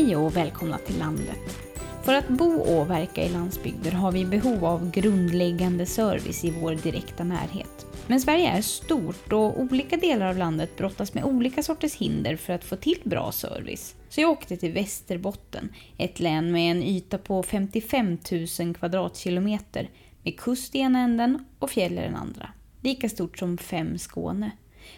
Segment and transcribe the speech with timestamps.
[0.00, 1.58] Hej och välkomna till landet.
[2.04, 6.74] För att bo och verka i landsbygder har vi behov av grundläggande service i vår
[6.74, 7.86] direkta närhet.
[8.06, 12.52] Men Sverige är stort och olika delar av landet brottas med olika sorters hinder för
[12.52, 13.94] att få till bra service.
[14.08, 18.18] Så jag åkte till Västerbotten, ett län med en yta på 55
[18.60, 19.90] 000 kvadratkilometer
[20.22, 22.50] med kust i ena änden och fjäll i den andra.
[22.82, 24.50] Lika stort som fem Skåne.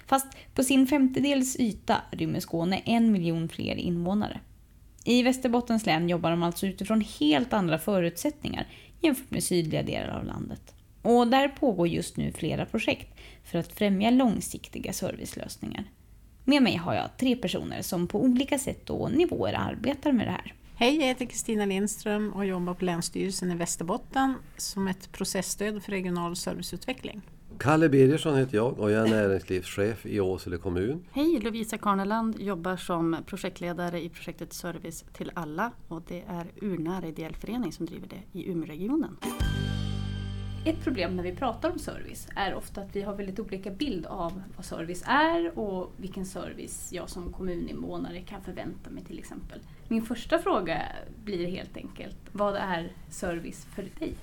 [0.07, 4.41] Fast på sin femtedels yta rymmer Skåne en miljon fler invånare.
[5.05, 8.67] I Västerbottens län jobbar de alltså utifrån helt andra förutsättningar
[9.01, 10.75] jämfört med sydliga delar av landet.
[11.03, 15.85] Och där pågår just nu flera projekt för att främja långsiktiga servicelösningar.
[16.45, 20.31] Med mig har jag tre personer som på olika sätt och nivåer arbetar med det
[20.31, 20.55] här.
[20.75, 25.93] Hej, jag heter Kristina Lindström och jobbar på Länsstyrelsen i Västerbotten som ett processstöd för
[25.93, 27.23] regional serviceutveckling.
[27.63, 31.05] Kalle Birgersson heter jag och jag är näringslivschef i Åsele kommun.
[31.13, 37.07] Hej, Lovisa Karneland jobbar som projektledare i projektet Service till alla och det är Urnära
[37.07, 39.17] ideell förening som driver det i Umeåregionen.
[40.65, 44.07] Ett problem när vi pratar om service är ofta att vi har väldigt olika bild
[44.07, 49.61] av vad service är och vilken service jag som kommuninvånare kan förvänta mig till exempel.
[49.89, 50.83] Min första fråga
[51.25, 54.15] blir helt enkelt, vad är service för dig?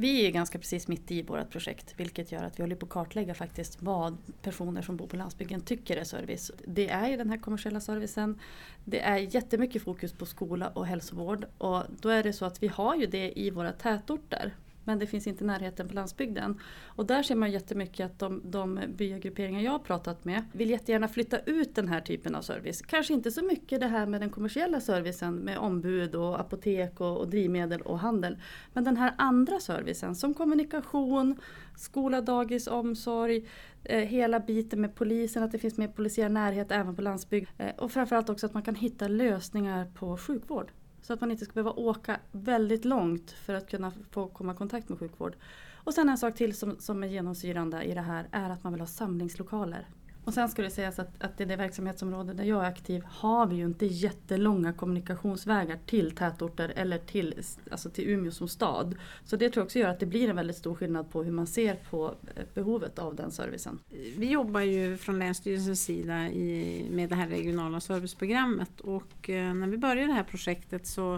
[0.00, 2.92] Vi är ganska precis mitt i vårt projekt vilket gör att vi håller på att
[2.92, 6.50] kartlägga faktiskt vad personer som bor på landsbygden tycker är service.
[6.66, 8.40] Det är ju den här kommersiella servicen.
[8.84, 12.68] Det är jättemycket fokus på skola och hälsovård och då är det så att vi
[12.68, 16.60] har ju det i våra tätorter men det finns inte närheten på landsbygden.
[16.84, 21.08] Och där ser man jättemycket att de, de byagrupperingar jag har pratat med vill jättegärna
[21.08, 22.82] flytta ut den här typen av service.
[22.82, 27.18] Kanske inte så mycket det här med den kommersiella servicen med ombud och apotek och,
[27.18, 28.38] och drivmedel och handel.
[28.72, 31.36] Men den här andra servicen som kommunikation,
[31.76, 33.48] skola, dagis, omsorg,
[33.84, 37.48] eh, hela biten med polisen, att det finns mer polisiär närhet även på landsbygd.
[37.58, 40.70] Eh, och framförallt också att man kan hitta lösningar på sjukvård.
[41.02, 44.56] Så att man inte ska behöva åka väldigt långt för att kunna få komma i
[44.56, 45.36] kontakt med sjukvård.
[45.74, 48.72] Och sen en sak till som, som är genomsyrande i det här är att man
[48.72, 49.88] vill ha samlingslokaler.
[50.24, 53.46] Och sen ska det sägas att, att i det verksamhetsområde där jag är aktiv har
[53.46, 58.94] vi ju inte jättelånga kommunikationsvägar till tätorter eller till, alltså till Umeå som stad.
[59.24, 61.32] Så det tror jag också gör att det blir en väldigt stor skillnad på hur
[61.32, 63.78] man ser på eh, behovet av den servicen.
[64.16, 69.66] Vi jobbar ju från Länsstyrelsens sida i, med det här regionala serviceprogrammet och eh, när
[69.66, 71.14] vi började det här projektet så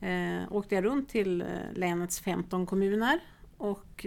[0.00, 3.20] eh, åkte jag runt till eh, länets 15 kommuner
[3.56, 4.06] och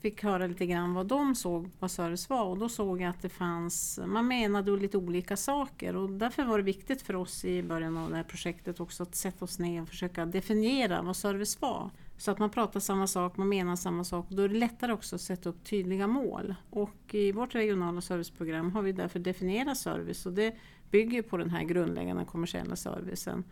[0.00, 3.22] fick höra lite grann vad de såg vad service var och då såg jag att
[3.22, 7.62] det fanns, man menade lite olika saker och därför var det viktigt för oss i
[7.62, 11.60] början av det här projektet också att sätta oss ner och försöka definiera vad service
[11.60, 11.90] var.
[12.16, 14.92] Så att man pratar samma sak, man menar samma sak och då är det lättare
[14.92, 16.54] också att sätta upp tydliga mål.
[16.70, 20.56] Och i vårt regionala serviceprogram har vi därför definierat service och det
[20.90, 23.44] bygger på den här grundläggande kommersiella servicen.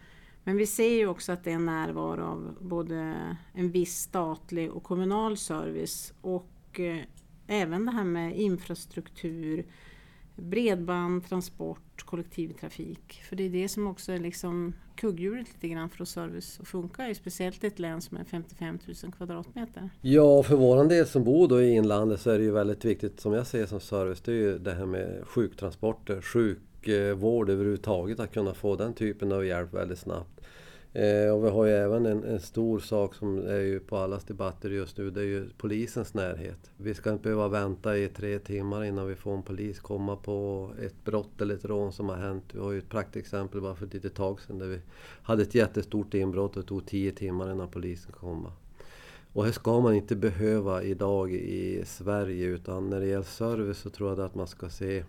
[0.49, 3.15] Men vi ser ju också att det är en närvaro av både
[3.53, 6.99] en viss statlig och kommunal service och eh,
[7.47, 9.67] även det här med infrastruktur,
[10.37, 13.23] bredband, transport, kollektivtrafik.
[13.29, 16.69] För det är det som också är liksom kugghjulet lite grann för att service att
[16.69, 19.91] funka, speciellt i ett län som är 55 000 kvadratmeter.
[20.01, 23.21] Ja, för våran del som bor då i inlandet så är det ju väldigt viktigt
[23.21, 26.21] som jag ser som service, det är ju det här med sjuktransporter,
[26.83, 30.41] Eh, vård överhuvudtaget, att kunna få den typen av hjälp väldigt snabbt.
[30.93, 34.25] Eh, och vi har ju även en, en, stor sak som är ju på allas
[34.25, 36.71] debatter just nu, det är ju polisens närhet.
[36.77, 40.71] Vi ska inte behöva vänta i tre timmar innan vi får en polis komma på
[40.83, 42.45] ett brott eller ett rån som har hänt.
[42.53, 44.81] Vi har ju ett praktexempel bara för ett litet tag sedan där vi
[45.23, 48.47] hade ett jättestort inbrott och det tog tio timmar innan polisen kom.
[49.33, 53.91] Och det ska man inte behöva idag i Sverige utan när det gäller service så
[53.91, 55.05] tror jag att man ska se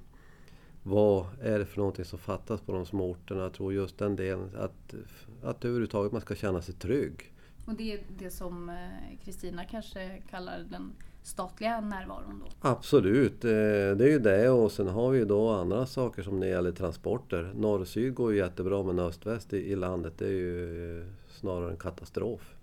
[0.89, 3.41] vad är det för någonting som fattas på de små orterna?
[3.41, 4.95] Jag tror just den delen, att,
[5.44, 7.33] att överhuvudtaget man ska känna sig trygg.
[7.65, 10.91] Och det är det som eh, Kristina kanske kallar den
[11.24, 12.69] statliga närvaron då?
[12.69, 16.39] Absolut, eh, det är ju det och sen har vi ju då andra saker som
[16.39, 17.51] när det gäller transporter.
[17.56, 22.56] Norr-syd går ju jättebra men öst-väst i landet det är ju snarare en katastrof.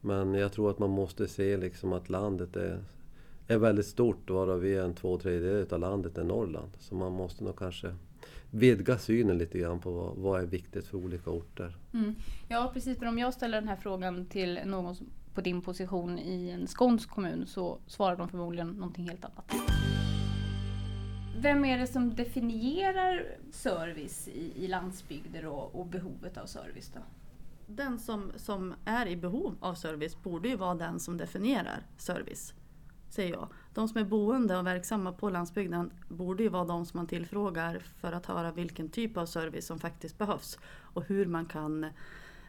[0.00, 2.78] Men jag tror att man måste se liksom att landet är
[3.48, 6.70] är väldigt stort varav vi är en två tredjedelar av landet är Norrland.
[6.78, 7.94] Så man måste nog kanske
[8.50, 11.76] vidga synen lite grann på vad, vad är viktigt för olika orter.
[11.92, 12.14] Mm.
[12.48, 14.96] Ja precis, för om jag ställer den här frågan till någon
[15.34, 19.52] på din position i en skånsk kommun så svarar de förmodligen någonting helt annat.
[21.38, 27.00] Vem är det som definierar service i, i landsbygder och, och behovet av service då?
[27.66, 32.54] Den som, som är i behov av service borde ju vara den som definierar service.
[33.14, 33.48] Säger jag.
[33.74, 37.78] De som är boende och verksamma på landsbygden borde ju vara de som man tillfrågar
[37.78, 41.84] för att höra vilken typ av service som faktiskt behövs och hur man kan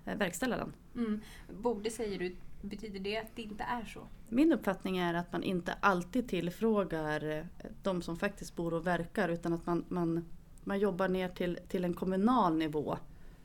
[0.05, 0.73] eh, verkställa den.
[0.95, 1.21] Mm.
[1.61, 4.07] Borde säger du, betyder det att det inte är så?
[4.29, 7.43] Min uppfattning är att man inte alltid tillfrågar eh,
[7.83, 10.25] de som faktiskt bor och verkar utan att man, man,
[10.63, 12.97] man jobbar ner till, till en kommunal nivå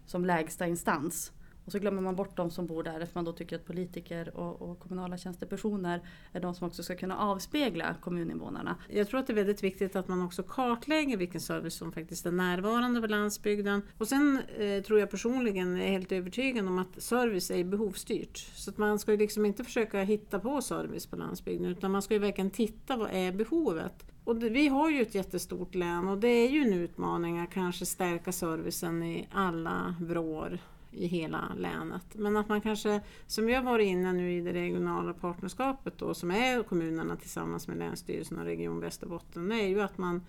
[0.06, 1.32] som lägsta instans.
[1.64, 4.36] Och så glömmer man bort de som bor där eftersom man då tycker att politiker
[4.36, 6.00] och, och, kommunala tjänstepersoner
[6.32, 8.76] är de som också ska kunna avspegla kommuninvånarna.
[8.88, 12.26] Jag tror att det är väldigt viktigt att man också kartlägger vilken service som faktiskt
[12.26, 13.82] är närvarande på landsbygden.
[13.98, 18.36] Och sen eh, tror jag personligen, är helt övertygad om att service är behovsstyrt.
[18.36, 22.02] Så att man ska ju liksom inte försöka hitta på service på landsbygden utan man
[22.02, 24.06] ska ju verkligen titta vad är behovet.
[24.24, 27.86] Och vi har ju ett jättestort län och det är ju en utmaning att kanske
[27.86, 30.58] stärka servicen i alla vrår
[30.92, 32.04] i hela länet.
[32.14, 36.14] Men att man kanske, som vi har varit inne nu i det regionala partnerskapet då,
[36.14, 40.22] som är kommunerna tillsammans med Länsstyrelsen och Region Västerbotten, det är ju att man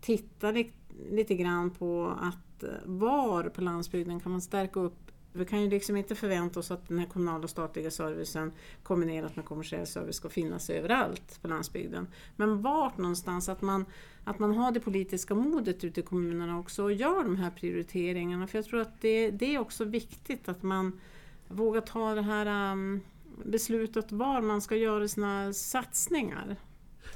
[0.00, 0.72] tittar lite,
[1.10, 5.70] lite grann på att eh, var på landsbygden kan man stärka upp vi kan ju
[5.70, 10.16] liksom inte förvänta oss att den här kommunala och statliga servicen kombinerat med kommersiell service
[10.16, 12.06] ska finnas överallt på landsbygden.
[12.36, 13.84] Men vart någonstans, att man,
[14.24, 18.46] att man har det politiska modet ute i kommunerna också och gör de här prioriteringarna.
[18.46, 21.00] För jag tror att det, det är också viktigt att man
[21.48, 23.00] vågar ta det här um,
[23.44, 26.56] beslutet var man ska göra sina satsningar.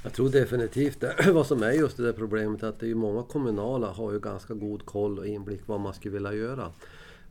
[0.03, 1.31] Jag tror definitivt det.
[1.33, 4.53] vad som är just det där problemet att det är många kommunala har ju ganska
[4.53, 6.71] god koll och inblick vad man skulle vilja göra.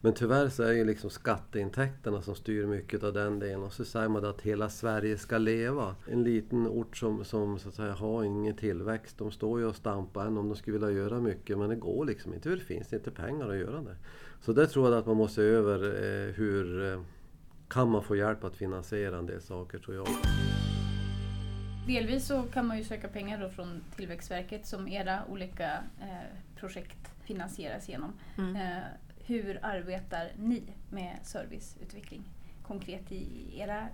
[0.00, 3.62] Men tyvärr så är det liksom skatteintäkterna som styr mycket av den delen.
[3.62, 5.94] Och så säger man att hela Sverige ska leva.
[6.10, 9.76] En liten ort som, som så att säga, har ingen tillväxt, de står ju och
[9.76, 11.58] stampar än om de skulle vilja göra mycket.
[11.58, 13.96] Men det går liksom inte, det finns inte pengar att göra det.
[14.40, 17.00] Så där tror jag att man måste se över eh, hur eh,
[17.68, 20.06] kan man få hjälp att finansiera en del saker tror jag.
[21.86, 25.70] Delvis så kan man ju söka pengar då från Tillväxtverket som era olika
[26.00, 28.12] eh, projekt finansieras genom.
[28.38, 28.56] Mm.
[29.26, 32.22] Hur arbetar ni med serviceutveckling
[32.62, 33.88] konkret i era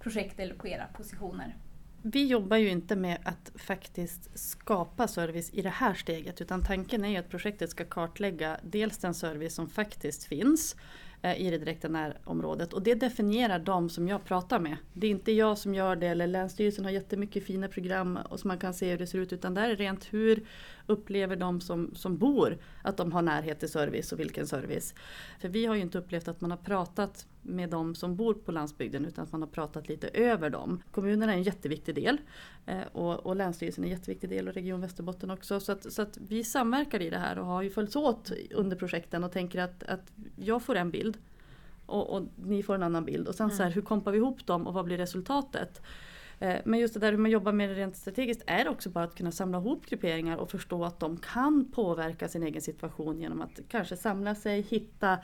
[0.00, 1.56] projekt eller på era positioner?
[2.02, 7.04] Vi jobbar ju inte med att faktiskt skapa service i det här steget utan tanken
[7.04, 10.76] är ju att projektet ska kartlägga dels den service som faktiskt finns
[11.22, 12.72] Eh, i det direkta närområdet.
[12.72, 14.76] Och det definierar de som jag pratar med.
[14.92, 18.48] Det är inte jag som gör det eller Länsstyrelsen har jättemycket fina program och så
[18.48, 19.32] man kan se hur det ser ut.
[19.32, 20.46] Utan det är rent hur
[20.86, 24.94] upplever de som, som bor att de har närhet till service och vilken service.
[25.40, 28.52] För vi har ju inte upplevt att man har pratat med de som bor på
[28.52, 30.82] landsbygden utan att man har pratat lite över dem.
[30.90, 32.18] Kommunerna är en jätteviktig del
[32.66, 35.60] eh, och, och Länsstyrelsen är en jätteviktig del och Region Västerbotten också.
[35.60, 38.76] Så att, så att vi samverkar i det här och har ju följts åt under
[38.76, 41.07] projekten och tänker att, att jag får en bild
[41.88, 43.28] och, och ni får en annan bild.
[43.28, 43.56] Och sen mm.
[43.56, 45.82] så här, hur kompar vi ihop dem och vad blir resultatet?
[46.38, 49.04] Eh, men just det där hur man jobbar med det rent strategiskt är också bara
[49.04, 53.42] att kunna samla ihop grupperingar och förstå att de kan påverka sin egen situation genom
[53.42, 55.18] att kanske samla sig, hitta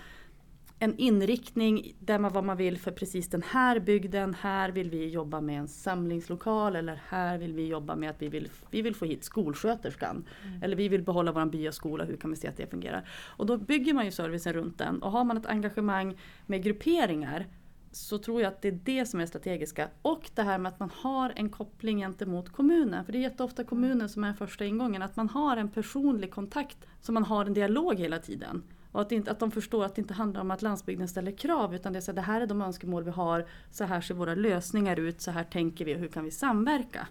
[0.79, 4.35] en inriktning där man vad man vill för precis den här bygden.
[4.41, 8.29] Här vill vi jobba med en samlingslokal eller här vill vi jobba med att vi
[8.29, 10.25] vill, vi vill få hit skolsköterskan.
[10.45, 10.63] Mm.
[10.63, 13.09] Eller vi vill behålla vår byaskola, hur kan vi se att det fungerar?
[13.37, 17.47] Och då bygger man ju servicen runt den och har man ett engagemang med grupperingar
[17.93, 19.89] så tror jag att det är det som är strategiska.
[20.03, 23.05] Och det här med att man har en koppling gentemot kommunen.
[23.05, 25.03] För det är jätteofta kommunen som är första ingången.
[25.03, 26.79] Att man har en personlig kontakt.
[27.01, 28.63] Så man har en dialog hela tiden.
[28.95, 31.75] Och att, inte, att de förstår att det inte handlar om att landsbygden ställer krav
[31.75, 34.15] utan det är så här, det här är de önskemål vi har, så här ser
[34.15, 37.09] våra lösningar ut, så här tänker vi och hur kan vi samverka?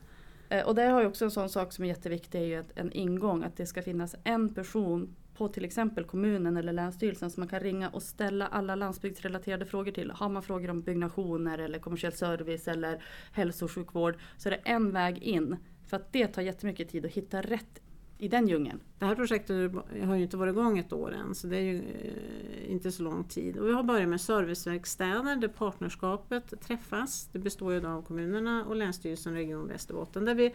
[0.49, 2.91] Eh, och det har ju också en sån sak som är jätteviktig, är ju en
[2.91, 7.47] ingång, att det ska finnas en person på till exempel kommunen eller länsstyrelsen som man
[7.47, 10.11] kan ringa och ställa alla landsbygdsrelaterade frågor till.
[10.11, 14.61] Har man frågor om byggnationer eller kommersiell service eller hälso och sjukvård så är det
[14.69, 15.57] en väg in.
[15.87, 17.79] För att det tar jättemycket tid att hitta rätt
[18.17, 18.79] i den djungeln.
[18.99, 19.71] Det här projektet
[20.05, 23.03] har ju inte varit igång ett år än så det är ju eh, inte så
[23.03, 23.57] lång tid.
[23.57, 27.29] Och vi har börjat med serviceverkstäder där partnerskapet träffas.
[27.31, 30.53] Det består ju av kommunerna och Länsstyrelsen Region Västerbotten där vi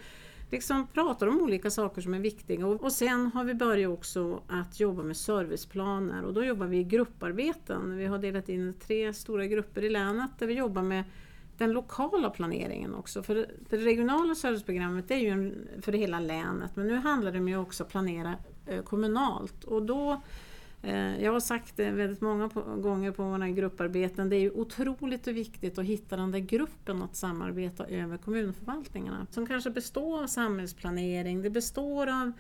[0.50, 2.66] liksom pratar om olika saker som är viktiga.
[2.66, 6.84] Och, sen har vi börjat också att jobba med serviceplaner och då jobbar vi i
[6.84, 7.96] grupparbeten.
[7.96, 11.04] Vi har delat in tre stora grupper i länet där vi jobbar med
[11.58, 13.22] den lokala planeringen också.
[13.22, 17.82] För det regionala serviceprogrammet är ju för hela länet men nu handlar det ju också
[17.82, 18.34] om att planera
[18.66, 19.64] eh, kommunalt.
[19.64, 20.20] Och då,
[20.82, 25.26] eh, jag har sagt det väldigt många gånger på våra grupparbeten, det är ju otroligt
[25.26, 29.26] viktigt att hitta den där gruppen att samarbeta över kommunförvaltningarna.
[29.30, 32.32] Som kanske består av samhällsplanering, det består av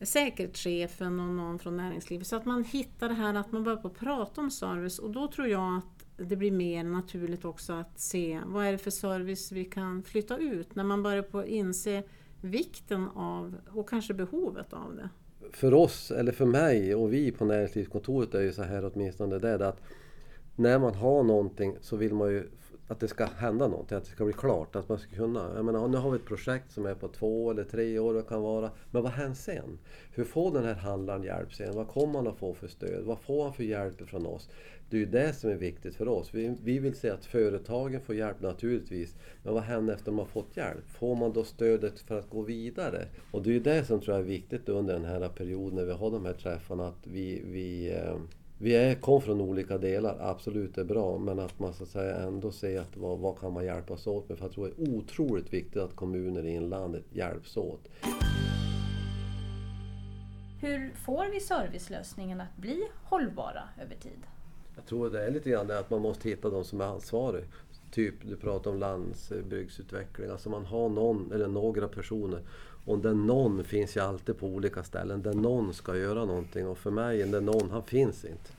[0.00, 2.26] säkerhetschefen och någon från näringslivet.
[2.26, 5.48] Så att man hittar det här att man börjar prata om service och då tror
[5.48, 9.64] jag att det blir mer naturligt också att se vad är det för service vi
[9.64, 12.02] kan flytta ut när man börjar på inse
[12.40, 15.08] vikten av och kanske behovet av det.
[15.52, 19.68] För oss, eller för mig och vi på näringslivskontoret är ju så här åtminstone det
[19.68, 19.82] att
[20.56, 22.50] när man har någonting så vill man ju
[22.90, 25.50] att det ska hända någonting, att det ska bli klart, att man ska kunna.
[25.54, 28.22] Jag menar, nu har vi ett projekt som är på två eller tre år, det
[28.22, 28.70] kan vara.
[28.90, 29.78] Men vad händer sen?
[30.12, 31.74] Hur får den här handlaren hjälp sen?
[31.74, 33.04] Vad kommer han att få för stöd?
[33.04, 34.48] Vad får han för hjälp från oss?
[34.90, 36.34] Det är ju det som är viktigt för oss.
[36.34, 39.14] Vi, vi vill se att företagen får hjälp naturligtvis.
[39.42, 40.84] Men vad händer efter att de har fått hjälp?
[40.88, 43.06] Får man då stödet för att gå vidare?
[43.30, 45.84] Och det är ju det som tror jag är viktigt under den här perioden när
[45.84, 46.88] vi har de här träffarna.
[46.88, 48.16] Att vi, vi eh,
[48.62, 51.88] vi är, kom från olika delar, absolut det är bra, men att man så att
[51.88, 54.38] säga ändå ser att vad, vad kan man hjälpas åt med?
[54.38, 57.88] För jag tror det är otroligt viktigt att kommuner i inlandet hjälps åt.
[60.60, 64.26] Hur får vi servicelösningen att bli hållbara över tid?
[64.76, 67.44] Jag tror det är lite grann det att man måste hitta de som är ansvariga.
[67.90, 72.40] Typ, du pratar om landsbygdsutveckling, alltså man har någon eller några personer
[72.90, 76.78] och den någon finns ju alltid på olika ställen där någon ska göra någonting och
[76.78, 78.50] för mig den någon, han finns inte.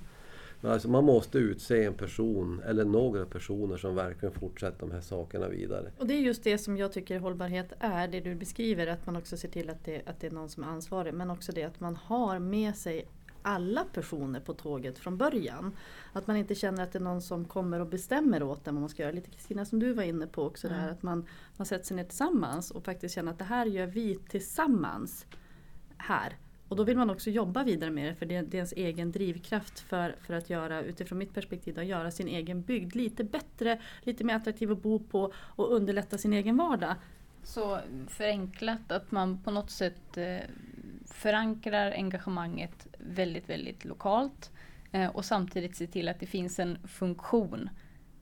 [0.62, 5.02] Men alltså man måste utse en person eller några personer som verkligen fortsätter de här
[5.02, 5.92] sakerna vidare.
[5.98, 9.16] Och det är just det som jag tycker hållbarhet är, det du beskriver, att man
[9.16, 11.14] också ser till att det, att det är någon som är ansvarig.
[11.14, 13.06] Men också det att man har med sig
[13.42, 15.76] alla personer på tåget från början.
[16.14, 18.82] Att man inte känner att det är någon som kommer och bestämmer åt en vad
[18.82, 19.12] man ska göra.
[19.12, 20.80] Lite Kristina som du var inne på också, mm.
[20.80, 21.26] där, att man,
[21.58, 25.26] man sätter sig ner tillsammans och faktiskt känner att det här gör vi tillsammans
[25.98, 26.38] här.
[26.72, 29.80] Och då vill man också jobba vidare med det för det är, ens egen drivkraft
[29.80, 34.24] för, för att göra, utifrån mitt perspektiv, att göra sin egen bygd lite bättre, lite
[34.24, 36.96] mer attraktiv att bo på och underlätta sin egen vardag.
[37.44, 40.38] Så förenklat att man på något sätt eh,
[41.06, 44.52] förankrar engagemanget väldigt, väldigt lokalt
[44.92, 47.70] eh, och samtidigt ser till att det finns en funktion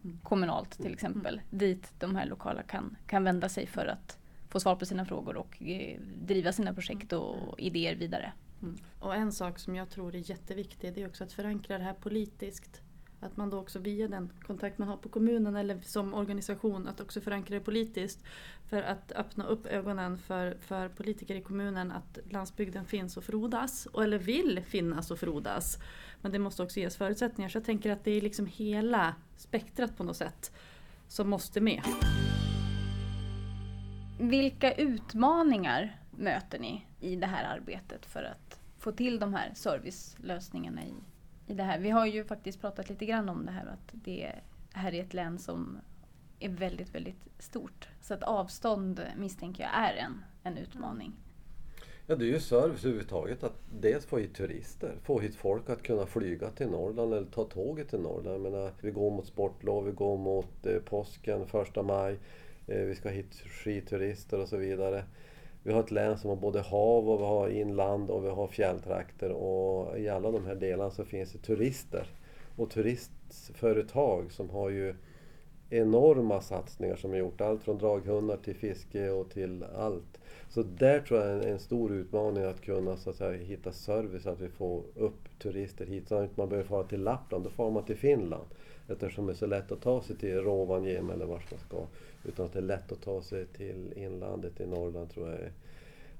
[0.03, 0.19] mm.
[0.23, 1.45] kommunalt till exempel, mm.
[1.49, 4.17] dit de här lokala kan, kan vända sig för att
[4.49, 7.55] få svar på sina frågor och eh, driva sina projekt och mm.
[7.57, 8.33] idéer vidare.
[8.61, 8.77] Mm.
[8.99, 11.93] Och en sak som jag tror är jätteviktig det är också att förankra det här
[11.93, 12.81] politiskt.
[13.19, 17.01] Att man då också via den kontakt man har på kommunen eller som organisation att
[17.01, 18.23] också förankra det politiskt.
[18.69, 23.87] För att öppna upp ögonen för, för politiker i kommunen att landsbygden finns och frodas.
[23.97, 25.77] Eller vill finnas och frodas.
[26.21, 27.49] Men det måste också ges förutsättningar.
[27.49, 30.51] Så jag tänker att det är liksom hela spektrat på något sätt
[31.07, 31.83] som måste med.
[34.19, 40.83] Vilka utmaningar möter ni i det här arbetet för att få till de här servicelösningarna
[40.83, 40.93] i
[41.49, 41.79] i det här.
[41.79, 44.31] Vi har ju faktiskt pratat lite grann om det här att det
[44.73, 45.77] här är ett län som
[46.39, 47.87] är väldigt, väldigt stort.
[48.01, 51.13] Så att avstånd misstänker jag är en, en utmaning.
[52.07, 55.83] Ja, det är ju service överhuvudtaget att dels få hit turister, få hit folk att
[55.83, 58.45] kunna flyga till Norrland eller ta tåget till Norrland.
[58.45, 62.19] Jag menar, vi går mot sportlov, vi går mot eh, påsken, första maj,
[62.67, 65.03] eh, vi ska hit skidturister och så vidare.
[65.63, 68.47] Vi har ett län som har både hav och vi har inland och vi har
[68.47, 72.07] fjälltrakter och i alla de här delarna så finns det turister
[72.55, 74.95] och turistföretag som har ju
[75.69, 80.18] enorma satsningar som har gjort allt från draghundar till fiske och till allt.
[80.49, 84.25] Så där tror jag är en, stor utmaning att kunna så att säga, hitta service,
[84.25, 86.07] att vi får upp turister hit.
[86.07, 88.45] Så att man behöver fara till Lappland, då far man till Finland.
[88.87, 91.85] Eftersom det är så lätt att ta sig till Rovaniemi eller vart man ska.
[92.29, 95.51] Utan att det är lätt att ta sig till inlandet i Norrland tror jag är,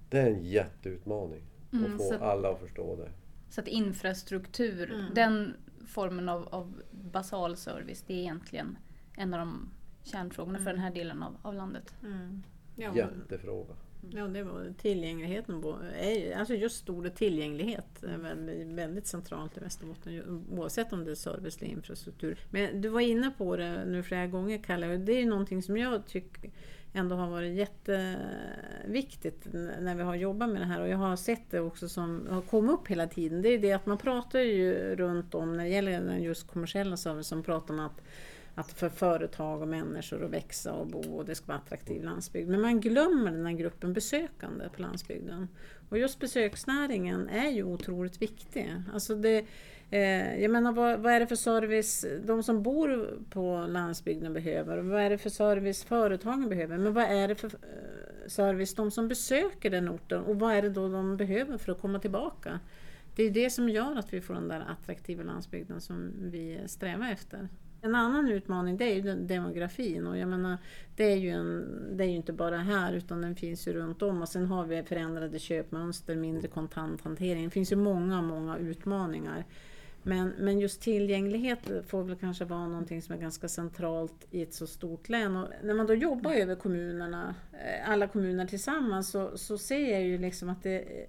[0.09, 1.41] det är en jätteutmaning.
[1.73, 3.09] Mm, att få att, alla att förstå det.
[3.49, 5.13] Så att infrastruktur, mm.
[5.15, 5.53] den
[5.87, 8.77] formen av, av basal service, det är egentligen
[9.17, 9.69] en av de
[10.03, 10.65] kärnfrågorna mm.
[10.65, 11.93] för den här delen av, av landet.
[12.03, 12.43] Mm.
[12.75, 13.75] Ja, Jättefråga.
[14.03, 14.17] Mm.
[14.17, 15.63] Ja, det var tillgängligheten.
[16.35, 21.57] Alltså just ordet tillgänglighet är väldigt, väldigt centralt i Västerbotten oavsett om det är service
[21.57, 22.39] eller infrastruktur.
[22.49, 25.77] Men du var inne på det nu flera gånger Kalle och det är någonting som
[25.77, 26.51] jag tycker
[26.93, 29.47] ändå har varit jätteviktigt
[29.79, 32.41] när vi har jobbat med det här och jag har sett det också som har
[32.41, 33.41] kommit upp hela tiden.
[33.41, 36.97] Det är det att man pratar ju runt om när det gäller den just kommersiella
[36.97, 38.01] servicen, pratar om att
[38.59, 42.49] att för företag och människor att växa och bo och det ska vara attraktiv landsbygd.
[42.49, 45.47] Men man glömmer den här gruppen besökande på landsbygden.
[45.89, 48.75] Och just besöksnäringen är ju otroligt viktig.
[48.93, 49.45] Alltså det,
[49.89, 54.77] eh, jag menar vad, vad, är det för service de som bor på landsbygden behöver?
[54.77, 56.77] Vad är det för service företagen behöver?
[56.77, 60.23] Men vad är det för eh, service de som besöker den orten?
[60.23, 62.59] Och vad är det då de behöver för att komma tillbaka?
[63.15, 67.11] Det är det som gör att vi får den där attraktiva landsbygden som vi strävar
[67.11, 67.49] efter.
[67.81, 70.57] En annan utmaning det är ju demografin och jag menar,
[70.95, 71.67] det, är ju en,
[71.97, 74.65] det är ju inte bara här utan den finns ju runt om och sen har
[74.65, 77.43] vi förändrade köpmönster, mindre kontanthantering.
[77.43, 79.45] Det finns ju många, många utmaningar.
[80.03, 84.53] Men, men just tillgänglighet får väl kanske vara någonting som är ganska centralt i ett
[84.53, 85.35] så stort län.
[85.35, 90.03] Och när man då jobbar över kommunerna, eh, alla kommuner tillsammans, så, så ser jag
[90.03, 91.05] ju liksom att det eh,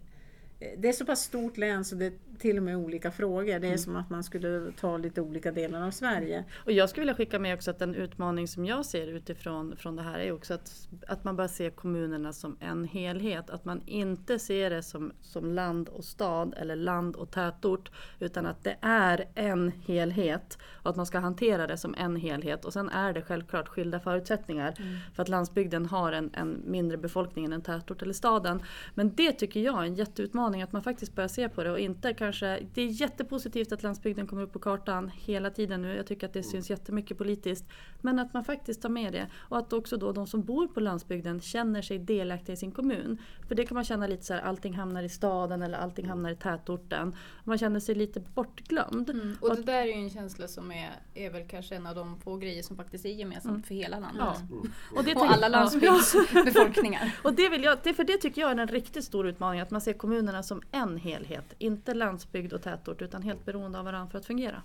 [0.78, 3.44] det är så pass stort län så det till och med olika frågor.
[3.44, 3.78] Det är mm.
[3.78, 6.44] som att man skulle ta lite olika delar av Sverige.
[6.64, 9.96] Och jag skulle vilja skicka med också att en utmaning som jag ser utifrån från
[9.96, 13.50] det här är också att, att man börjar se kommunerna som en helhet.
[13.50, 18.46] Att man inte ser det som, som land och stad eller land och tätort utan
[18.46, 22.64] att det är en helhet och att man ska hantera det som en helhet.
[22.64, 24.96] Och sen är det självklart skilda förutsättningar mm.
[25.14, 28.62] för att landsbygden har en, en mindre befolkning än en tätort eller staden.
[28.94, 31.70] Men det tycker jag är en jätteutmaning utmaning att man faktiskt börjar se på det
[31.70, 32.29] och inte kanske...
[32.74, 35.96] Det är jättepositivt att landsbygden kommer upp på kartan hela tiden nu.
[35.96, 37.64] Jag tycker att det syns jättemycket politiskt.
[38.00, 40.80] Men att man faktiskt tar med det och att också då de som bor på
[40.80, 43.18] landsbygden känner sig delaktiga i sin kommun.
[43.48, 46.30] För det kan man känna lite så här, allting hamnar i staden eller allting hamnar
[46.30, 47.16] i tätorten.
[47.44, 49.10] Man känner sig lite bortglömd.
[49.10, 49.36] Mm.
[49.40, 52.20] Och det där är ju en känsla som är, är väl kanske en av de
[52.20, 53.62] få grejer som faktiskt är gemensamt mm.
[53.62, 54.22] för hela landet.
[54.26, 54.36] Ja.
[54.50, 54.72] Mm.
[54.96, 57.16] Och, det och alla landsbygdsbefolkningar.
[57.24, 59.70] och det, vill jag, det, för det tycker jag är en riktigt stor utmaning, att
[59.70, 61.54] man ser kommunerna som en helhet.
[61.58, 64.62] Inte landsbygd och tätort utan helt beroende av varandra för att fungera.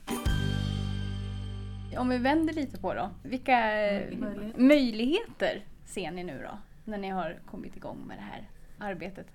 [1.97, 3.09] Om vi vänder lite på då.
[3.23, 6.57] Vilka möjligheter, möjligheter ser ni nu då?
[6.83, 9.27] När ni har kommit igång med det här arbetet?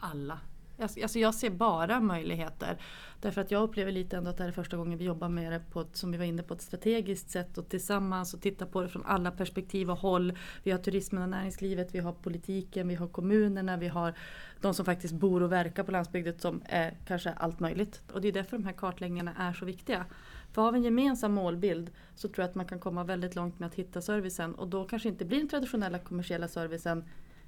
[0.00, 0.38] Alla.
[0.78, 2.78] Alltså jag ser bara möjligheter.
[3.20, 5.52] Därför att jag upplever lite ändå att det här är första gången vi jobbar med
[5.52, 8.66] det på ett, som vi var inne på, ett strategiskt sätt och tillsammans och tittar
[8.66, 10.38] på det från alla perspektiv och håll.
[10.62, 14.14] Vi har turismen och näringslivet, vi har politiken, vi har kommunerna, vi har
[14.60, 18.02] de som faktiskt bor och verkar på landsbygden som är kanske allt möjligt.
[18.12, 20.06] Och det är därför de här kartläggningarna är så viktiga.
[20.52, 23.58] För har vi en gemensam målbild så tror jag att man kan komma väldigt långt
[23.58, 27.04] med att hitta servicen och då kanske inte blir den traditionella kommersiella servicen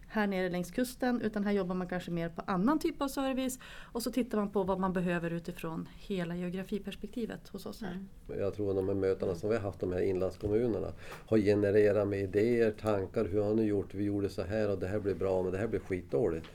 [0.08, 3.58] här nere längs kusten utan här jobbar man kanske mer på annan typ av service
[3.92, 7.80] och så tittar man på vad man behöver utifrån hela geografiperspektivet hos oss.
[7.82, 7.92] Här.
[7.92, 8.40] Mm.
[8.40, 10.92] Jag tror att de här mötena som vi har haft, de här inlandskommunerna,
[11.26, 13.24] har genererat med idéer, tankar.
[13.24, 13.94] Hur har ni gjort?
[13.94, 16.46] Vi gjorde så här och det här blir bra men det här blir skitdåligt.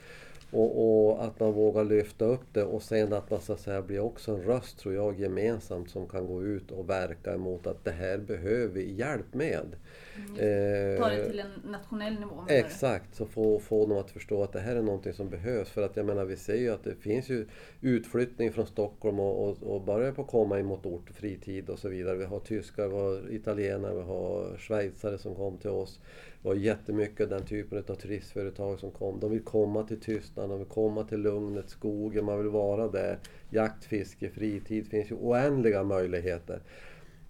[0.52, 3.82] Och, och, att man vågar lyfta upp det och sen att man så att säga
[3.82, 7.84] blir också en röst, tror jag, gemensamt som kan gå ut och verka emot att
[7.84, 9.76] det här behöver vi hjälp med.
[10.16, 10.30] Mm.
[10.32, 12.44] Eh, Ta det till en nationell nivå?
[12.48, 15.70] Exakt, så få, få dem att förstå att det här är någonting som behövs.
[15.70, 17.46] För att jag menar, vi ser ju att det finns ju
[17.80, 21.88] utflyttning från Stockholm och, och, och börjar på komma in mot ort, fritid och så
[21.88, 22.16] vidare.
[22.16, 26.00] Vi har tyskar, vi har italienare, vi har schweizare som kom till oss.
[26.42, 29.20] Det var jättemycket den typen av turistföretag som kom.
[29.20, 33.18] De vill komma till tystnaden, de vill komma till lugnet, skogen, man vill vara där.
[33.50, 36.60] Jakt, fiske, fritid, det finns ju oändliga möjligheter.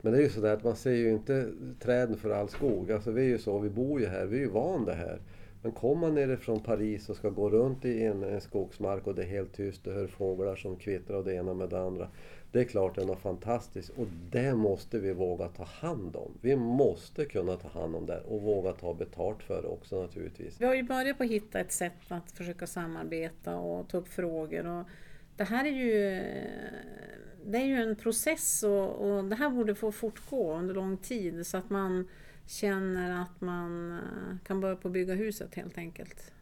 [0.01, 1.48] Men det är ju sådär att man ser ju inte
[1.81, 2.92] träden för all skog.
[2.92, 5.18] Alltså vi är ju så, vi bor ju här, vi är ju vana det här.
[5.62, 9.22] Men kommer man nerifrån Paris och ska gå runt i en, en skogsmark och det
[9.22, 12.09] är helt tyst, du hör fåglar som kvittrar och det ena med det andra.
[12.53, 16.38] Det är klart det är något fantastiskt och det måste vi våga ta hand om.
[16.40, 20.61] Vi måste kunna ta hand om det och våga ta betalt för det också naturligtvis.
[20.61, 24.09] Vi har ju börjat på att hitta ett sätt att försöka samarbeta och ta upp
[24.09, 24.66] frågor.
[24.66, 24.87] Och
[25.37, 26.22] det här är ju,
[27.44, 31.46] det är ju en process och, och det här borde få fortgå under lång tid
[31.46, 32.09] så att man
[32.53, 36.33] känner att man eh, kan börja på att bygga huset helt enkelt.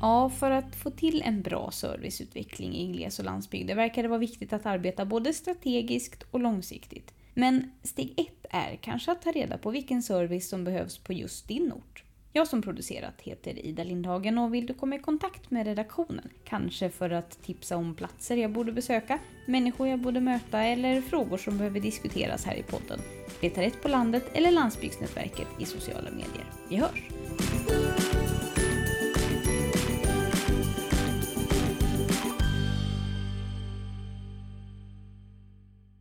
[0.00, 4.18] Ja, för att få till en bra serviceutveckling i gles och landsbygder verkar det vara
[4.18, 7.14] viktigt att arbeta både strategiskt och långsiktigt.
[7.34, 11.48] Men steg ett är kanske att ta reda på vilken service som behövs på just
[11.48, 12.04] din ort.
[12.32, 16.90] Jag som producerat heter Ida Lindhagen och vill du komma i kontakt med redaktionen, kanske
[16.90, 21.58] för att tipsa om platser jag borde besöka, människor jag borde möta eller frågor som
[21.58, 23.00] behöver diskuteras här i podden.
[23.42, 26.46] Leta rätt på landet eller landsbygdsnätverket i sociala medier.
[26.68, 28.21] Vi hörs!